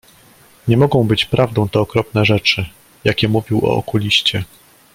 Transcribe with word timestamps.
"Nie 0.67 0.77
mogą 0.77 1.07
być 1.07 1.25
prawdą 1.25 1.69
te 1.69 1.79
okropne 1.79 2.25
rzeczy, 2.25 2.65
jakie 3.03 3.27
mówił 3.27 3.65
o 3.65 3.75
okuliście." 3.75 4.43